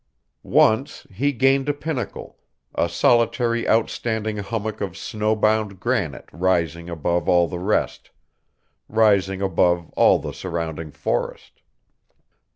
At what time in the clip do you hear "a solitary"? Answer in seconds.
2.73-3.69